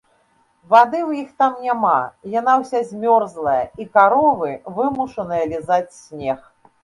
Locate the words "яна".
2.39-2.55